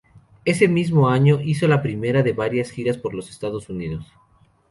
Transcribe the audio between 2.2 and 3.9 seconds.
de varias giras por los Estados